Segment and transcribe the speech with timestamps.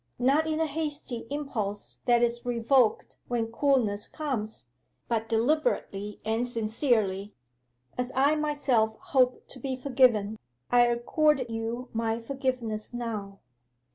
[0.17, 4.65] Not in a hasty impulse that is revoked when coolness comes,
[5.07, 7.35] but deliberately and sincerely:
[7.99, 10.39] as I myself hope to be forgiven,
[10.71, 13.41] I accord you my forgiveness now.